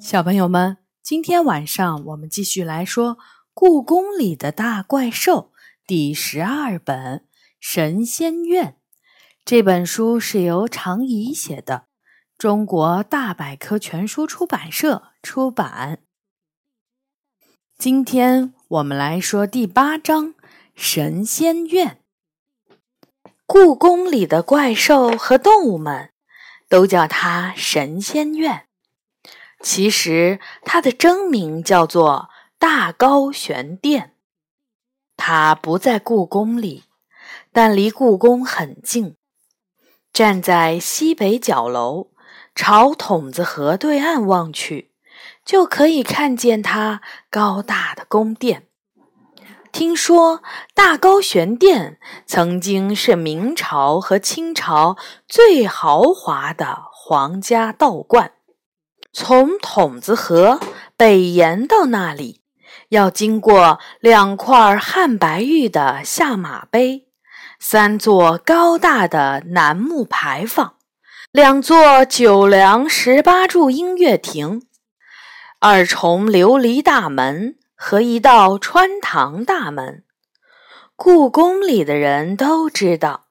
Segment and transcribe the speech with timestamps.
[0.00, 3.16] 小朋友们，今天晚上我们继续来说
[3.54, 5.52] 《故宫里的大怪兽》
[5.86, 7.18] 第十二本
[7.60, 8.70] 《神仙院》。
[9.44, 11.86] 这本书是由常怡写的，
[12.36, 16.00] 中国大百科全书出版社出版。
[17.78, 20.26] 今天我们来说第八章
[20.74, 22.00] 《神仙院》。
[23.46, 26.10] 故宫里的怪兽和动物们
[26.68, 28.66] 都叫它神仙院。
[29.64, 32.28] 其实，它的真名叫做
[32.58, 34.14] 大高玄殿。
[35.16, 36.84] 它不在故宫里，
[37.50, 39.16] 但离故宫很近。
[40.12, 42.10] 站在西北角楼，
[42.54, 44.92] 朝筒子河对岸望去，
[45.46, 47.00] 就可以看见它
[47.30, 48.68] 高大的宫殿。
[49.72, 50.42] 听说
[50.74, 58.32] 大高玄殿曾经是明朝和清朝最豪华的皇家道观。
[59.16, 60.58] 从筒子河
[60.96, 62.40] 北延到那里，
[62.88, 67.06] 要经过两块汉白玉的下马碑，
[67.60, 70.74] 三座高大的楠木牌坊，
[71.30, 74.62] 两座九梁十八柱音乐亭，
[75.60, 80.02] 二重琉璃大门和一道穿堂大门。
[80.96, 83.26] 故宫里的人都知道，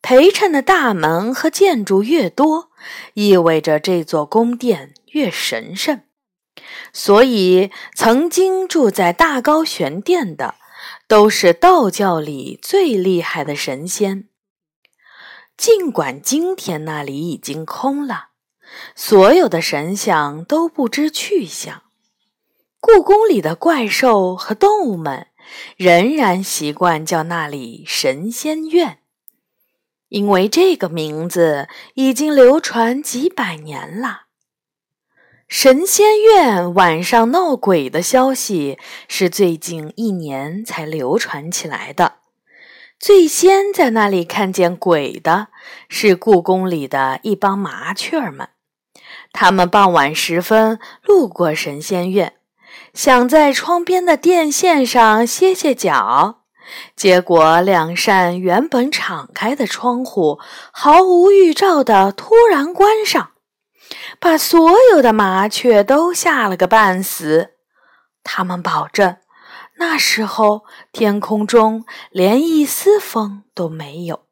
[0.00, 2.70] 陪衬的大门和建筑越多，
[3.14, 4.94] 意味着这座宫殿。
[5.16, 6.02] 越神圣，
[6.92, 10.56] 所以曾经住在大高玄殿的，
[11.08, 14.28] 都是道教里最厉害的神仙。
[15.56, 18.32] 尽管今天那里已经空了，
[18.94, 21.84] 所有的神像都不知去向，
[22.78, 25.28] 故宫里的怪兽和动物们
[25.78, 28.98] 仍然习惯叫那里神仙院，
[30.10, 34.25] 因为这个名字已经流传几百年了。
[35.48, 42.14] 神仙院晚上闹鬼的消息是最近一年才流传起来的。
[42.98, 45.48] 最先在那里看见鬼的
[45.88, 48.48] 是故宫里的一帮麻雀们。
[49.32, 52.34] 他们傍晚时分路过神仙院，
[52.92, 56.40] 想在窗边的电线上歇歇脚，
[56.96, 60.40] 结果两扇原本敞开的窗户
[60.72, 63.30] 毫无预兆地突然关上。
[64.18, 67.52] 把所有的麻雀都吓了个半死。
[68.22, 69.18] 他们保证，
[69.78, 74.24] 那时候天空中连一丝风都没有。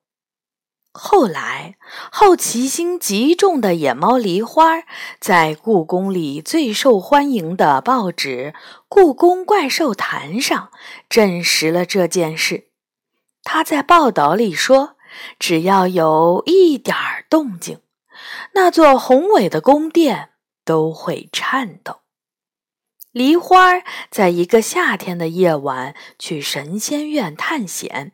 [0.96, 1.76] 后来，
[2.12, 4.84] 好奇心极重的野猫梨花
[5.18, 8.54] 在故宫里最受欢迎的报纸
[8.88, 10.70] 《故宫怪兽坛》上
[11.08, 12.68] 证实了这件事。
[13.42, 14.96] 他在报道里说
[15.38, 16.96] ：“只要有一点
[17.28, 17.80] 动静。”
[18.52, 20.30] 那座宏伟的宫殿
[20.64, 22.00] 都会颤抖。
[23.12, 28.12] 梨花在一个夏天的夜晚去神仙院探险，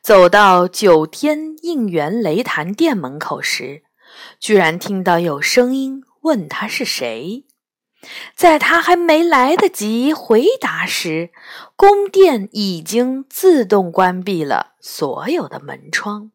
[0.00, 3.82] 走到九天应元雷坛殿门口时，
[4.38, 7.44] 居然听到有声音问他是谁。
[8.34, 11.30] 在他还没来得及回答时，
[11.76, 16.30] 宫殿已经自动关闭了所有的门窗。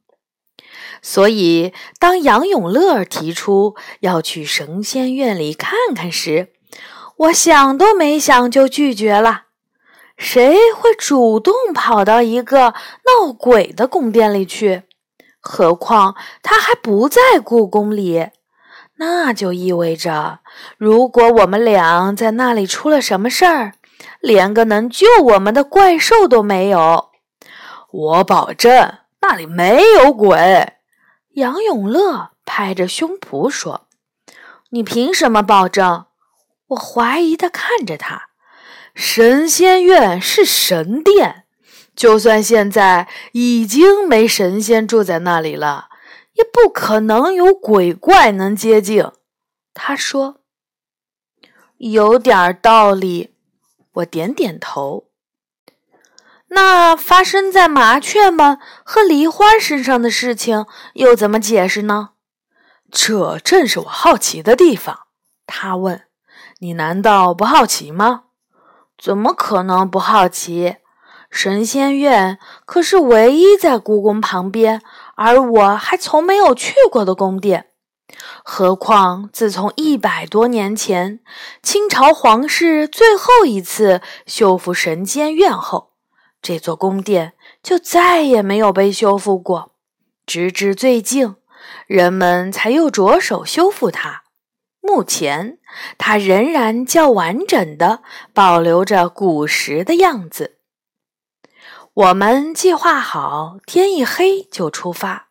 [1.07, 6.47] 所以，当杨永乐提出要去神仙院里看看时，
[7.17, 9.43] 我想都没想就拒绝了。
[10.17, 12.73] 谁会主动跑到一个
[13.05, 14.81] 闹鬼的宫殿里去？
[15.39, 18.29] 何况他还不在故宫里，
[18.97, 20.39] 那就意味着，
[20.75, 23.73] 如果我们俩在那里出了什么事儿，
[24.19, 27.11] 连个能救我们的怪兽都没有。
[27.91, 28.91] 我保证，
[29.21, 30.71] 那里没有鬼。
[31.35, 33.87] 杨永乐拍着胸脯说
[34.71, 36.05] ：“你凭什么保证？”
[36.67, 38.29] 我怀疑地看着他。
[38.93, 41.43] 神仙院是神殿，
[41.93, 45.89] 就算现在已经没神仙住在那里了，
[46.33, 49.05] 也不可能有鬼怪能接近。
[49.73, 50.39] 他说
[51.77, 53.35] ：“有点道理。”
[53.95, 55.04] 我点点头。
[56.49, 62.09] 那发生在麻雀们和梨花身上的事情又怎么解释呢？
[62.91, 64.99] 这正是我好奇的地方。
[65.47, 66.03] 他问
[66.61, 68.25] ：“你难道不好奇吗
[68.97, 70.77] ？”“怎么可能不好奇？
[71.31, 74.81] 神仙院可是唯一在故宫旁边，
[75.15, 77.71] 而我还从没有去过的宫殿。
[78.43, 81.19] 何况自从一百多年前
[81.63, 85.93] 清朝皇室最后一次修复神仙院后。”
[86.45, 87.33] 这座宫殿
[87.63, 89.71] 就再也没有被修复过，
[90.27, 91.37] 直至最近，
[91.87, 94.25] 人们才又着手修复它。
[94.79, 95.57] 目前，
[95.97, 100.59] 它仍然较完整的保留着古时的样子。
[101.95, 105.29] 我们计划好，天一黑就出发。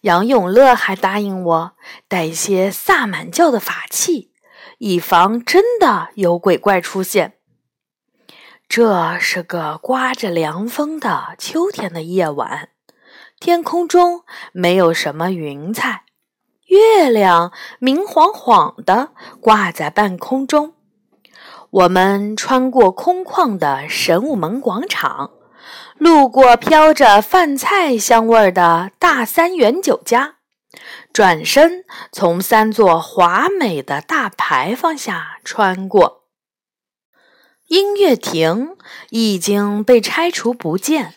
[0.00, 1.72] 杨永乐还答应我
[2.08, 4.32] 带一些萨满教的法器，
[4.78, 7.34] 以防真的有鬼怪出现。
[8.74, 12.70] 这是个刮着凉风的秋天的夜晚，
[13.38, 14.22] 天空中
[14.52, 16.04] 没有什么云彩。
[16.68, 19.10] 月亮明晃晃的
[19.42, 20.72] 挂在半空中。
[21.68, 25.32] 我们穿过空旷的神武门广场，
[25.98, 30.36] 路过飘着饭菜香味的大三元酒家，
[31.12, 36.21] 转身从三座华美的大牌坊下穿过。
[37.72, 38.76] 音乐亭
[39.08, 41.14] 已经被拆除不见。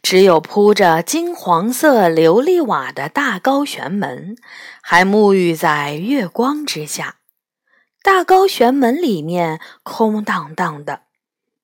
[0.00, 4.36] 只有铺着金黄色琉璃瓦的大高悬门，
[4.80, 7.16] 还沐浴在月光之下。
[8.00, 11.02] 大高悬门里面空荡荡的，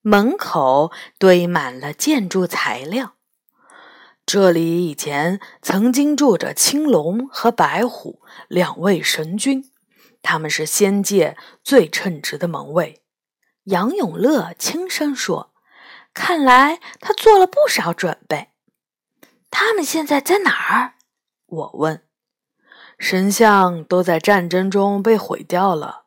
[0.03, 3.15] 门口堆满了建筑材料。
[4.27, 9.71] 这里以前曾经住着青龙和白虎两位神君，
[10.23, 13.04] 他们是仙界最称职的门卫。
[13.65, 15.53] 杨永乐轻声说。
[16.13, 18.51] 看来他做了不少准备。
[19.51, 20.95] 他们现在在哪儿？
[21.47, 22.05] 我问。
[22.99, 26.05] 神像都在战争中被毁掉了。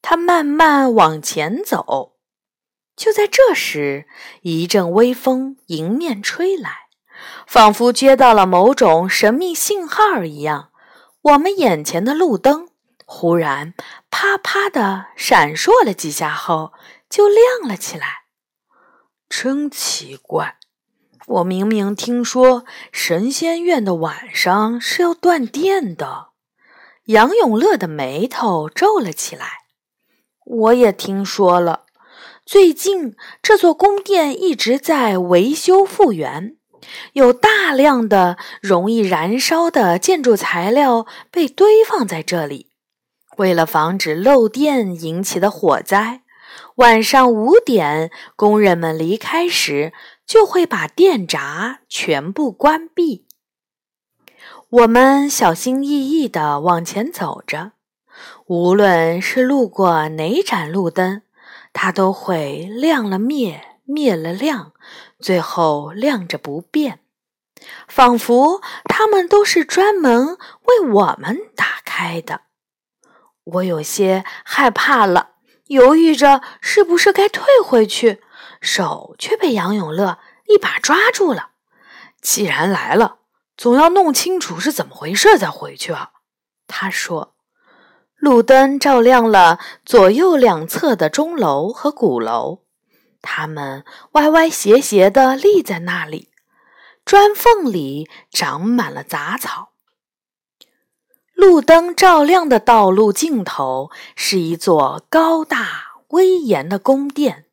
[0.00, 2.16] 他慢慢往前走。
[2.96, 4.06] 就在这时，
[4.42, 6.88] 一阵微风迎面吹来，
[7.46, 10.70] 仿佛接到了某种神秘信号一样。
[11.20, 12.68] 我们眼前的路灯
[13.04, 13.74] 忽然
[14.10, 16.72] 啪啪地闪烁了几下后，
[17.14, 18.24] 就亮了起来。
[19.28, 20.56] 真奇怪，
[21.26, 26.30] 我明明听说神仙院的晚上是要断电的。
[27.04, 29.46] 杨永乐的眉头皱了起来。
[30.44, 31.84] 我也听说了，
[32.44, 36.56] 最近这座宫殿一直在维修复原，
[37.12, 42.72] 有大量的容易燃烧的建筑材料被堆放在这里，
[43.36, 46.22] 为了防止漏电引起的火灾。
[46.76, 49.92] 晚上五点，工人们离开时，
[50.26, 53.28] 就会把电闸全部关闭。
[54.68, 57.72] 我们小心翼翼地往前走着，
[58.46, 61.22] 无论是路过哪盏路灯，
[61.72, 64.72] 它都会亮了灭，灭了亮，
[65.20, 66.98] 最后亮着不变，
[67.86, 72.40] 仿佛它们都是专门为我们打开的。
[73.44, 75.33] 我有些害怕了。
[75.68, 78.22] 犹豫着是不是该退回去，
[78.60, 81.50] 手却被杨永乐一把抓住了。
[82.20, 83.18] 既然来了，
[83.56, 86.10] 总要弄清楚是怎么回事再回去啊。
[86.66, 87.34] 他说
[88.16, 92.64] ：“路灯照亮了左右两侧的钟楼和鼓楼，
[93.22, 96.30] 它们歪歪斜斜地立在那里，
[97.04, 99.72] 砖缝里长满了杂草。”
[101.34, 107.46] 路灯照亮的道路尽头是一座高大威严的宫殿，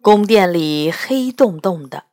[0.00, 2.04] 宫殿里黑洞洞的，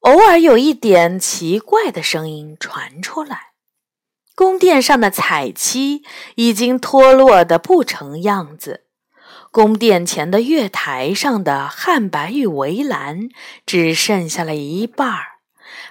[0.00, 3.52] 偶尔有一点奇怪的声音传出来。
[4.34, 6.02] 宫殿上的彩漆
[6.34, 8.86] 已经脱落的不成样子，
[9.50, 13.28] 宫殿前的月台上的汉白玉围栏
[13.64, 15.26] 只剩下了一半儿，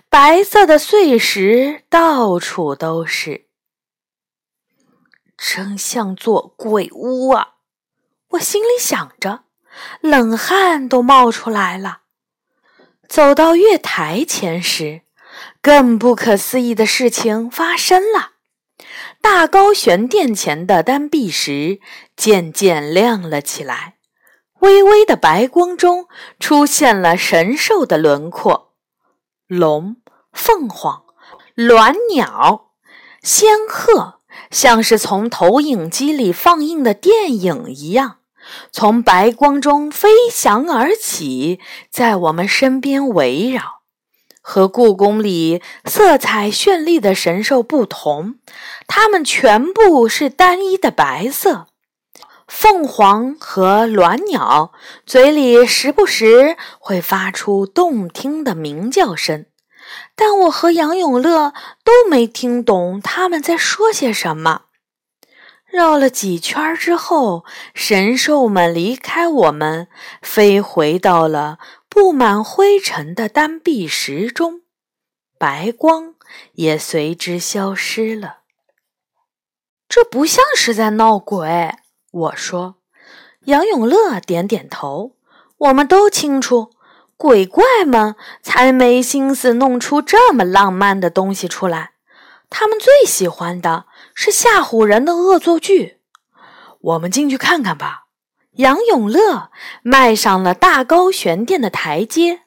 [0.09, 3.48] 白色的碎石到处都是。
[5.39, 7.55] 真像座鬼屋啊！
[8.31, 9.45] 我心里想着，
[10.01, 12.01] 冷汗都冒出来了。
[13.07, 15.01] 走到月台前时，
[15.61, 18.33] 更不可思议的事情发生了：
[19.21, 21.79] 大高悬殿前的丹壁石
[22.15, 23.95] 渐渐亮了起来，
[24.59, 26.07] 微微的白光中
[26.39, 28.73] 出现了神兽的轮廓——
[29.47, 29.95] 龙、
[30.31, 31.05] 凤凰、
[31.55, 32.73] 鸾鸟、
[33.23, 34.18] 仙鹤。
[34.51, 38.17] 像是从投影机里放映的电影一样，
[38.71, 41.59] 从白光中飞翔而起，
[41.91, 43.79] 在我们身边围绕。
[44.41, 48.35] 和故宫里色彩绚丽的神兽不同，
[48.87, 51.67] 它们全部是单一的白色。
[52.47, 54.71] 凤凰和鸾鸟
[55.05, 59.45] 嘴里时不时会发出动听的鸣叫声。
[60.21, 64.63] 但我和杨永乐都没听懂他们在说些什么。
[65.65, 69.87] 绕了几圈之后，神兽们离开我们，
[70.21, 71.57] 飞回到了
[71.87, 74.63] 布满灰尘的丹壁石中，
[75.37, 76.15] 白光
[76.55, 78.39] 也随之消失了。
[79.87, 81.75] 这不像是在闹鬼。”
[82.11, 82.75] 我说。
[83.45, 85.15] 杨永乐点点头。
[85.59, 86.71] 我们都清楚，
[87.19, 91.91] 鬼怪们才没心思弄出这么浪漫的东西出来。
[92.49, 95.99] 他们最喜欢的是吓唬人的恶作剧。
[96.79, 98.05] 我们进去看看吧。
[98.53, 102.43] 杨永乐迈上了大高悬殿的台阶，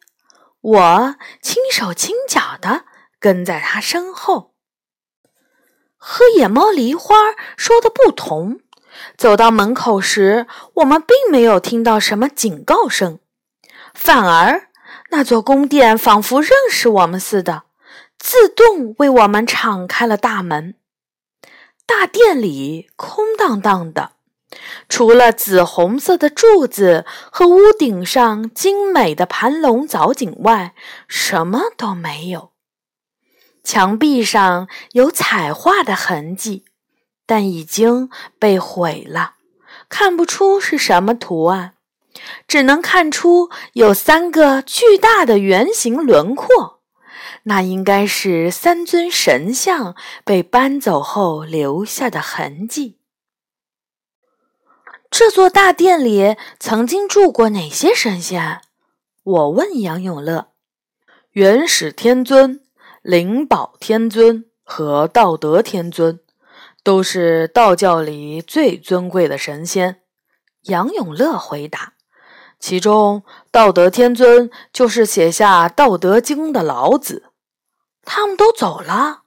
[0.62, 2.87] 我轻手轻脚的
[3.21, 4.55] 跟在他身后。
[5.99, 7.14] 和野猫梨花
[7.59, 8.61] 说的不同，
[9.19, 13.19] 走到门口时，我们并没有听到什么警告声，
[13.94, 14.68] 反而
[15.11, 17.64] 那座宫殿仿佛认识我们似的，
[18.18, 20.75] 自动为我们敞开了大门。
[21.87, 24.12] 大殿里空荡荡的。
[24.87, 30.75] 除了紫红色的柱子和屋顶上精美的盘龙藻井外，
[31.08, 32.52] 什么都没有。
[33.64, 36.66] 墙壁上有彩画的痕迹，
[37.25, 39.37] 但已经被毁了，
[39.88, 41.72] 看不出是什么图案，
[42.47, 46.81] 只能看出有三个巨大的圆形轮廓，
[47.45, 52.99] 那应该是三尊神像被搬走后留下的痕迹。
[55.11, 58.61] 这座大殿里曾经住过哪些神仙？
[59.23, 60.49] 我问杨永乐。
[61.33, 62.62] 元始天尊、
[63.02, 66.21] 灵宝天尊和道德天尊，
[66.83, 70.02] 都是道教里最尊贵的神仙。
[70.62, 71.95] 杨永乐回答。
[72.62, 77.25] 其中，道德天尊就是写下《道德经》的老子。
[78.04, 79.23] 他们都走了。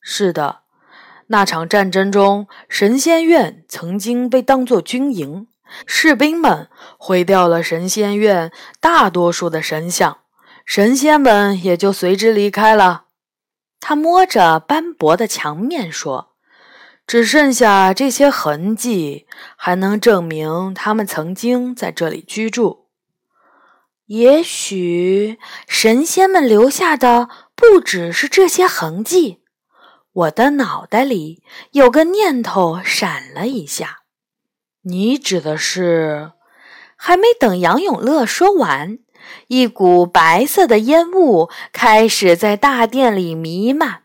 [0.00, 0.62] 是的。
[1.28, 5.46] 那场战争中，神仙院曾经被当作军营，
[5.86, 10.18] 士兵们毁掉了神仙院大多数的神像，
[10.66, 13.04] 神仙们也就随之离开了。
[13.78, 16.31] 他摸着斑驳的墙面说
[17.06, 22.86] ：“只剩下这些痕迹，还能证明他们曾经在这里居住。
[24.06, 29.38] 也许神仙们留下的不只是这些痕迹。”
[30.14, 34.00] 我的脑袋里有个念头闪了一下，
[34.82, 36.32] 你指的是？
[36.96, 38.98] 还没等杨永乐说完，
[39.46, 44.01] 一股白色的烟雾开始在大殿里弥漫。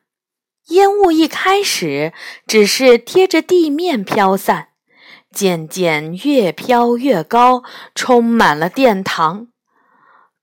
[0.67, 2.13] 烟雾一开始
[2.45, 4.69] 只是贴着地面飘散，
[5.31, 7.63] 渐渐越飘越高，
[7.95, 9.47] 充满了殿堂。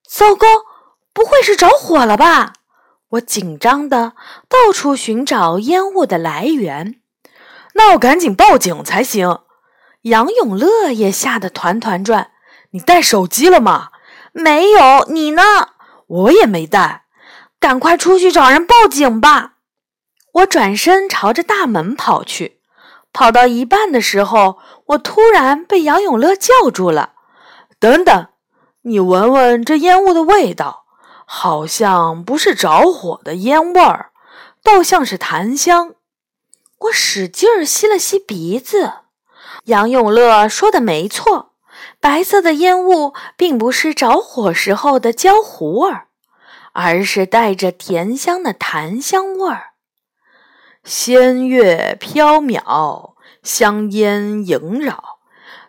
[0.09, 0.47] 糟糕，
[1.13, 2.55] 不会是着火了吧？
[3.11, 4.15] 我紧张的
[4.49, 7.01] 到处寻找烟雾的来源，
[7.75, 9.41] 那要赶紧报警才行。
[10.03, 12.31] 杨永乐也吓得团团转。
[12.71, 13.91] 你带手机了吗？
[14.33, 15.07] 没有。
[15.09, 15.43] 你呢？
[16.07, 17.05] 我也没带。
[17.61, 19.54] 赶快出去找人报警吧！
[20.35, 22.61] 我转身朝着大门跑去。
[23.13, 27.13] 跑到一半的时候，我突然被杨永乐叫住了。
[27.79, 28.29] 等等，
[28.83, 30.85] 你闻闻这烟雾的味道。
[31.27, 34.11] 好像不是着火的烟味儿，
[34.63, 35.95] 倒像是檀香。
[36.81, 38.93] 我使劲儿吸了吸鼻子。
[39.65, 41.53] 杨永乐说的没错，
[41.99, 46.09] 白色的烟雾并不是着火时候的焦糊味儿，
[46.73, 49.74] 而是带着甜香的檀香味儿。
[50.85, 55.19] 仙乐飘渺，香烟萦绕，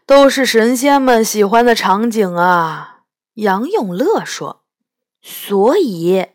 [0.06, 3.00] 都是神仙们喜欢的场景啊。
[3.36, 4.62] 杨永乐说。
[5.28, 6.28] 所以，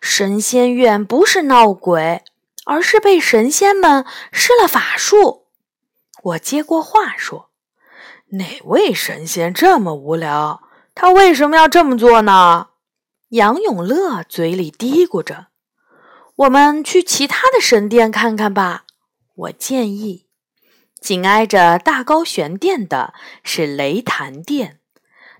[0.00, 2.22] 神仙院不是闹鬼，
[2.64, 5.48] 而是被神仙们施了法术。
[6.22, 7.50] 我接过话说
[8.38, 10.62] ：“哪位神仙这么无聊？
[10.94, 12.68] 他为什么要这么做呢？”
[13.30, 15.48] 杨永乐嘴里嘀咕着
[16.38, 18.84] ：“我们去其他的神殿看看吧。”
[19.34, 20.26] 我建议。
[21.00, 23.14] 紧挨着大高玄殿的
[23.44, 24.80] 是雷坛殿。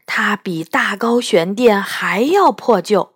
[0.07, 3.15] 它比大高玄殿还要破旧，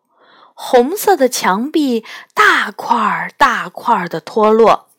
[0.55, 4.91] 红色的墙壁大块大块的脱落，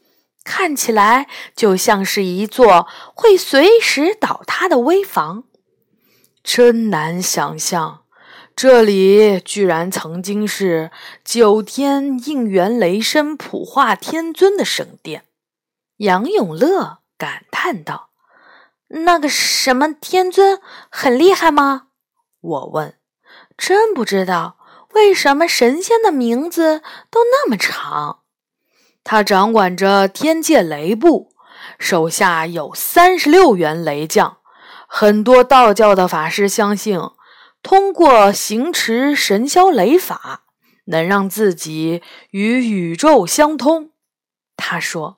[0.43, 5.43] 看起来就像是一座会随时倒塌的危房。
[6.43, 8.02] 真难想象，
[8.55, 10.91] 这里居然曾经是
[11.23, 15.25] 九天应元雷声普化天尊的圣殿。
[15.97, 18.09] 杨永乐感叹道。
[18.95, 21.87] 那个什么天尊很厉害吗？
[22.41, 22.95] 我问。
[23.57, 24.57] 真不知道
[24.93, 28.19] 为什么神仙的名字都那么长。
[29.03, 31.33] 他掌管着天界雷部，
[31.79, 34.37] 手下有三十六员雷将。
[34.87, 36.99] 很多道教的法师相信，
[37.63, 40.43] 通过行持神霄雷法，
[40.85, 43.89] 能让自己与宇宙相通。
[44.55, 45.17] 他说。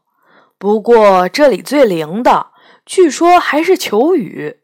[0.57, 2.47] 不过这里最灵的，
[2.85, 4.61] 据说还是求雨。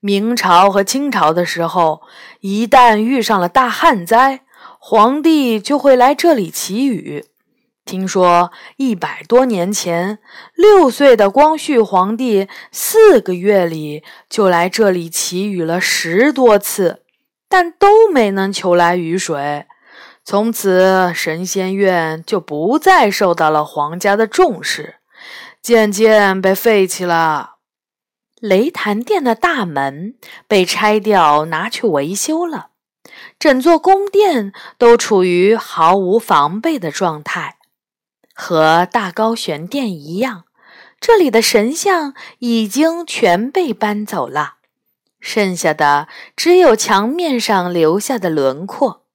[0.00, 2.00] 明朝和清朝的时候，
[2.40, 4.40] 一旦遇上了大旱灾，
[4.78, 7.26] 皇帝就会来这里祈雨。
[7.84, 10.18] 听说一百多年前，
[10.54, 17.03] 六岁的光绪皇帝四个月里就来这里祈雨了十多次，
[17.54, 19.66] 但都没能求来雨水。
[20.24, 24.96] 从此，神仙院就不再受到了皇家的重视，
[25.62, 27.58] 渐渐被废弃了。
[28.40, 30.16] 雷潭殿的大门
[30.48, 32.70] 被拆掉，拿去维修了，
[33.38, 37.58] 整座宫殿都处于毫无防备的状态。
[38.34, 40.46] 和大高玄殿一样，
[40.98, 44.54] 这里的神像已经全被搬走了，
[45.24, 49.06] 剩下的只有墙面上留下的轮廓。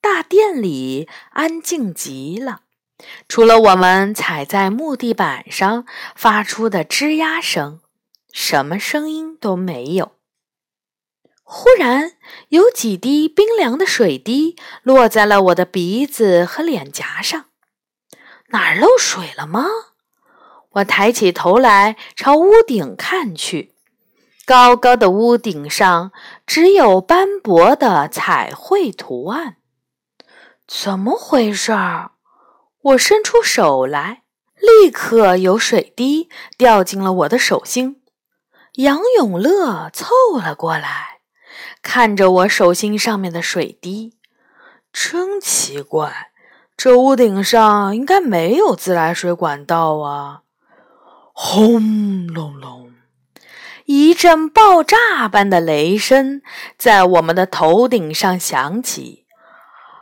[0.00, 2.62] 大殿里安静极了，
[3.28, 5.84] 除了我们踩在木地板上
[6.16, 7.80] 发出的吱呀声，
[8.32, 10.12] 什么声音都没有。
[11.42, 12.12] 忽然，
[12.48, 17.44] 有几滴冰凉的水滴落在了我的鼻子和脸颊上。
[18.48, 19.66] 哪儿漏水了吗？
[20.70, 23.73] 我抬起头来朝屋顶看去，
[24.46, 26.12] 高高的屋顶上
[26.46, 29.56] 只有斑驳的彩绘图案。
[30.66, 32.12] 怎么回事儿？
[32.82, 34.22] 我伸出手来，
[34.56, 38.02] 立刻有水滴掉进了我的手心。
[38.74, 41.20] 杨永乐凑了过来，
[41.80, 44.18] 看着我手心上面的水滴，
[44.92, 46.32] 真奇怪。
[46.76, 50.42] 这屋顶上应该没有自来水管道啊！
[51.32, 52.83] 轰隆隆，
[53.84, 56.42] 一阵爆炸般的雷声
[56.78, 59.26] 在我们的头顶上响起。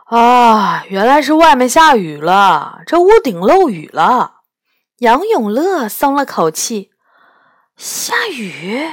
[0.05, 4.41] 啊，原来是外面下雨了，这屋顶漏雨了。
[4.99, 6.91] 杨永乐松了口气。
[7.75, 8.87] 下雨？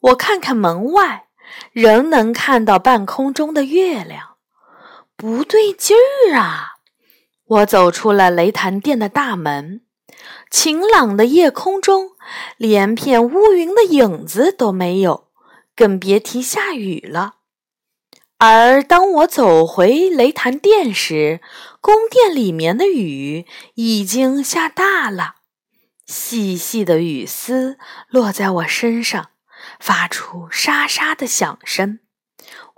[0.00, 1.26] 我看看门外，
[1.72, 4.36] 仍能看到半空中的月亮。
[5.16, 6.72] 不对劲儿啊！
[7.46, 9.82] 我走出了雷潭殿的大门，
[10.56, 12.12] 晴朗的夜空中
[12.56, 15.26] 连片乌云的影子都没有，
[15.74, 17.38] 更别提下雨了。
[18.38, 21.40] 而当我走回雷潭殿时，
[21.80, 25.34] 宫殿里面的雨已经下大了，
[26.06, 27.76] 细细的雨丝
[28.08, 29.30] 落在我身上，
[29.80, 31.98] 发出沙沙的响声。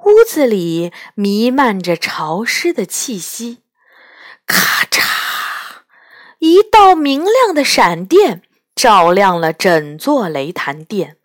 [0.06, 3.58] 屋子里弥漫着潮湿的气息。
[4.46, 5.04] 咔嚓！
[6.38, 8.42] 一道明亮的闪电
[8.76, 11.16] 照亮了整座雷潭殿。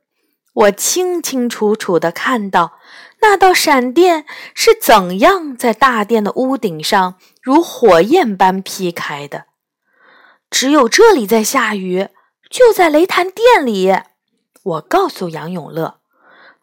[0.54, 2.80] 我清清楚楚地看到
[3.22, 9.46] 那道闪电是怎样在大殿的屋顶上如火焰般劈开的。
[10.50, 12.08] 只有这里在下雨，
[12.50, 13.94] 就在雷潭殿里。
[14.64, 16.00] 我告诉杨永乐，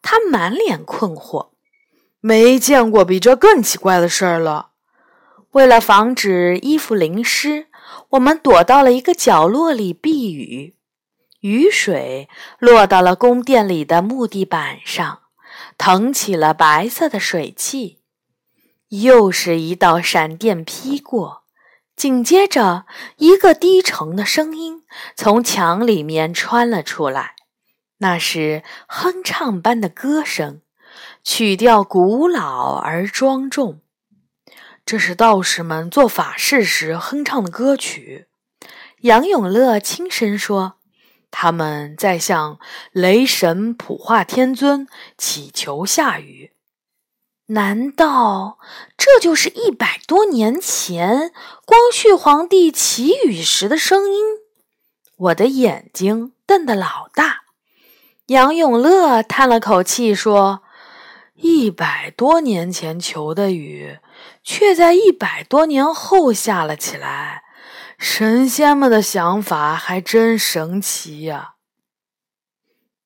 [0.01, 1.51] 他满脸困惑，
[2.19, 4.71] 没见过比这更奇怪的事儿了。
[5.51, 7.67] 为了防止衣服淋湿，
[8.11, 10.75] 我们躲到了一个角落里避雨。
[11.41, 15.19] 雨水落到了宫殿里的木地板上，
[15.77, 17.99] 腾起了白色的水汽。
[18.89, 21.43] 又是一道闪电劈过，
[21.95, 22.85] 紧接着
[23.17, 24.83] 一个低沉的声音
[25.15, 27.35] 从墙里面穿了出来，
[27.99, 30.61] 那是哼唱般的歌声，
[31.23, 33.81] 曲调古老而庄重。
[34.89, 38.25] 这是道士们做法事时哼唱的歌曲，
[39.01, 40.77] 杨永乐轻声说
[41.29, 42.57] ：“他们在向
[42.91, 46.53] 雷神普化天尊祈求下雨。
[47.49, 48.57] 难道
[48.97, 51.31] 这就是一百多年前
[51.67, 54.25] 光绪皇帝祈雨时的声音？”
[55.17, 57.41] 我的眼睛瞪得老大。
[58.29, 60.63] 杨永乐叹了口气说
[61.37, 63.99] ：“一百多年前求的雨。”
[64.43, 67.43] 却在一百多年后下了起来，
[67.97, 71.55] 神仙们的想法还真神奇呀！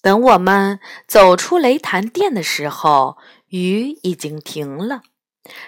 [0.01, 5.01] 等我们走出雷潭殿的时候，雨已经停了，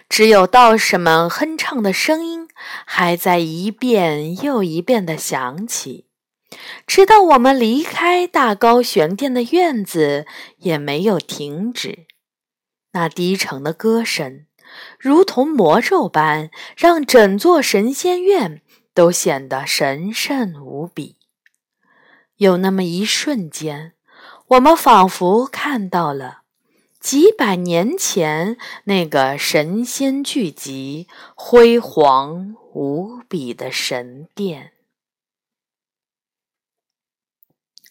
[0.09, 2.47] 只有道士们哼唱的声音
[2.85, 6.07] 还在一遍又一遍的响起，
[6.85, 10.25] 直到我们离开大高玄殿的院子，
[10.57, 12.05] 也没有停止。
[12.91, 14.45] 那低沉的歌声。
[14.99, 18.61] 如同魔咒般，让整座神仙院
[18.93, 21.17] 都显得神圣无比。
[22.37, 23.93] 有那么一瞬间，
[24.47, 26.41] 我们仿佛看到了
[26.99, 34.73] 几百年前那个神仙聚集、辉煌无比的神殿。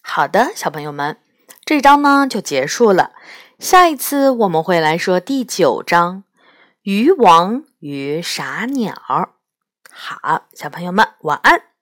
[0.02, 1.16] 好的，小朋友们，
[1.64, 3.12] 这章呢就结束了。
[3.58, 6.24] 下一次我们会来说第九章
[6.84, 8.92] 《渔王与傻鸟》。
[9.90, 11.73] 好，小朋友们晚安。